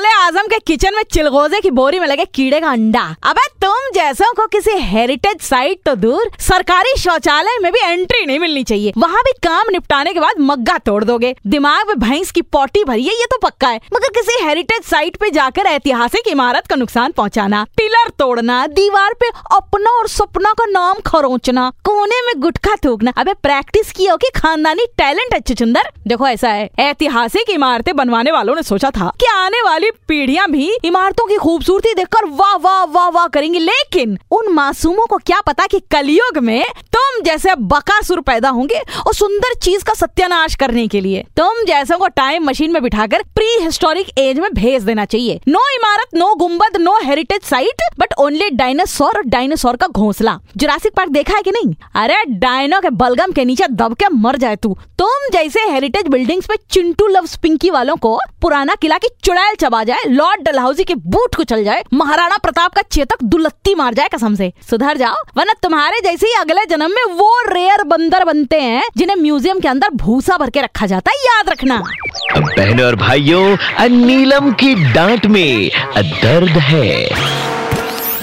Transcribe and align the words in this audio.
मुगले 0.00 0.12
आज़म 0.16 0.46
के 0.48 0.58
किचन 0.58 0.94
में 0.96 1.02
चिलगोजे 1.12 1.58
की 1.60 1.70
बोरी 1.70 1.98
में 2.00 2.06
लगे 2.06 2.24
कीड़े 2.24 2.58
का 2.60 2.68
अंडा। 2.68 3.02
अबे 3.22 3.46
तुम 3.62 3.88
जैसों 3.94 4.32
को 4.34 4.46
किसी 4.46 4.76
हेरिटेज 4.82 5.40
साइट 5.40 5.80
तो 5.86 5.94
दूर, 5.94 6.30
सरकारी 6.40 6.94
शौचालय 6.98 7.58
में 7.62 7.70
भी 7.72 7.80
एंट्री 7.80 8.24
नहीं 8.26 8.38
मिलनी 8.38 8.62
चाहिए। 8.64 8.92
वहाँ 8.98 9.20
भी 9.24 9.32
काम 9.42 9.70
निपटाने 9.72 10.12
के 10.12 10.20
बाद 10.20 10.40
मग्गा 10.40 10.76
तोड़ 10.78 11.02
दोगे। 11.04 11.34
दिमाग 11.46 11.88
में 11.88 11.98
भैंस 12.00 12.30
की 12.30 12.42
पोटी 12.42 12.84
भरी 12.84 13.04
है, 13.04 13.14
ये 13.14 13.26
तो 13.26 13.38
पक्का 13.38 13.68
है। 13.68 13.80
मगर 13.94 14.12
किसी 14.14 14.38
हेरिटेज 14.44 14.84
साइट 14.84 15.16
पे 15.16 15.30
जाकर 15.30 15.66
ऐतिहासिक 15.66 16.28
इमारत 16.28 16.66
का 16.66 16.76
नुकसान 16.76 17.12
पहुँचाना, 17.12 17.62
पिलर 17.76 18.08
तोड़ना, 18.18 18.66
दीवार 18.68 19.14
पे 19.14 19.28
अपना 19.52 19.90
और 19.98 20.08
सपना 20.08 20.52
का 20.52 20.66
नाम 20.68 21.00
खरोचना, 21.06 21.68
कोने 21.84 22.22
में 22.26 22.32
गुटखा 22.38 22.74
थूकना। 22.84 23.12
अबे 23.18 23.34
प्रैक्टिस 23.42 23.92
की 23.92 24.06
हो 24.06 24.16
कि 24.16 24.30
खानदानी 24.36 24.86
टैलेंट 24.98 25.34
है, 25.34 25.40
चुचुंदर? 25.42 25.92
देखो 26.06 26.28
ऐसा 26.28 26.48
है, 26.50 26.68
ऐतिहासिक 26.80 27.50
इमारतें 27.50 27.94
बनवाने 27.96 28.32
वालों 28.32 28.54
ने 28.54 28.62
सोचा 28.64 28.90
था 28.90 29.12
कि 29.20 29.26
आने 29.28 29.62
वाली 29.62 29.89
पीढ़ियाँ 30.08 30.48
भी 30.50 30.70
इमारतों 30.84 31.26
की 31.26 31.36
खूबसूरती 31.36 31.94
देखकर 31.94 32.24
वाह 32.30 32.54
वाह 32.56 32.82
वाह 32.84 33.08
वाह 33.08 33.26
करेंगी। 33.26 33.58
लेकिन 33.58 34.18
उन 34.30 34.52
मासूमों 34.52 35.06
को 35.06 35.16
क्या 35.16 35.40
पता 35.40 35.66
कि 35.66 35.80
कलयुग 35.90 36.38
में 36.38 36.64
तुम 36.92 37.22
जैसे 37.22 37.54
बकासुर 37.54 38.20
पैदा 38.20 38.48
होंगे 38.48 38.80
और 39.06 39.14
सुंदर 39.14 39.54
चीज़ 39.54 39.84
का 39.84 39.94
सत्यानाश 39.94 40.54
करने 40.54 40.86
के 40.88 41.00
लिए। 41.00 41.24
तुम 41.36 41.64
जैसे 41.64 41.96
को 41.96 42.08
टाइम 42.08 42.44
मशीन 42.44 42.72
में 42.72 42.82
बिठाकर 42.82 43.22
प्री 43.34 43.46
हिस्टोरिक 43.60 44.18
एज 44.18 44.38
में 44.38 44.48
भेज 44.54 44.82
देना 44.82 45.04
चाहिए। 45.04 45.40
नो 45.48 45.60
इमारत, 45.74 46.14
नो 46.14 46.34
गुंबद 46.34 46.76
no 46.76 46.98
heritage 47.02 47.42
site 47.42 47.82
but 47.98 48.14
only 48.18 48.50
dinosaur 48.50 49.16
और 49.16 49.22
डायनासोर 49.26 49.76
का 49.76 49.86
घोंसला। 49.86 50.38
जुरासिक 50.56 50.92
पार्क 50.96 51.10
देखा 51.10 51.36
है 51.36 51.42
कि 51.42 51.50
नहीं? 51.50 51.74
अरे 51.94 52.22
डायनो 52.30 52.80
के 52.80 52.90
बलगम 52.90 53.32
के 53.32 53.44
नीचे 53.44 53.68
दब 53.70 53.94
के 53.94 54.08
मर 54.08 54.36
जाए 54.36 54.56
तू। 54.56 54.76
तुम 54.98 55.28
जैसे 55.32 55.60
हेरिटेज 55.70 56.08
बिल्डिंग्स 56.08 56.46
पे 56.46 56.56
चिंटू 56.70 57.06
लव 57.06 57.28
पिंकी 57.42 57.70
वालों 57.70 57.96
को 57.96 58.18
पुराना 58.42 58.74
किला 58.74 58.98
की 58.98 59.08
चुड़ैल 59.24 59.54
चबा 59.54 59.79
जाए 59.84 60.08
लॉर्ड 60.08 60.42
डलहाउसी 60.42 60.84
के 60.84 60.94
बूट 60.94 61.34
को 61.34 61.44
चल 61.44 61.64
जाए 61.64 61.82
महाराणा 61.92 62.36
प्रताप 62.42 62.74
का 62.74 62.82
चेतक 62.82 63.22
दुलत्ती 63.24 63.74
मार 63.74 63.94
जाए 63.94 64.08
कसम 64.14 64.34
से। 64.34 64.52
सुधर 64.70 64.96
जाओ 64.96 65.16
वरना 65.36 65.52
तुम्हारे 65.62 66.00
जैसे 66.00 66.26
ही 66.26 66.34
अगले 66.40 66.64
जन्म 66.66 66.90
में 66.90 67.14
वो 67.14 67.30
रेयर 67.48 67.82
बंदर 67.86 68.24
बनते 68.24 68.60
हैं 68.60 68.82
जिन्हें 68.96 69.16
म्यूज़ियम 69.16 69.60
के 69.60 69.68
अंदर 69.68 69.90
भूसा 69.96 70.36
भर 70.36 70.50
के 70.50 70.62
रखा 70.62 70.86
जाता 70.86 71.10
है 71.10 71.16
याद 71.24 71.50
रखना। 71.50 71.82
बहनों 72.30 72.86
और 72.86 72.96
भाइयों 72.96 73.56
नीलम 73.90 74.52
की 74.54 74.74
डांट 74.92 75.26
में 75.26 75.70
दर्द 75.98 76.58
है। 76.60 76.88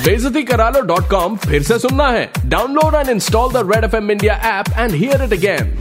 बेइज्जती 0.05 0.44
करा 0.44 0.69
लो 0.69 0.81
डॉट 0.88 1.09
कॉम 1.09 1.35
फिर 1.38 1.63
से 1.63 1.78
सुनना 1.80 2.08
है। 2.09 2.30
Download 2.45 2.95
and 2.95 3.09
install 3.09 3.52
the 3.53 3.69
Red 3.72 3.83
F 3.83 3.95
M 3.95 4.11
India 4.11 4.33
app 4.50 4.66
and 4.78 4.91
hear 4.91 5.23
it 5.23 5.33
again 5.33 5.75